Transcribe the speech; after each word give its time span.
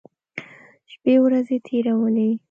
شپې 0.91 1.13
ورځې 1.23 1.57
تېرولې. 1.67 2.29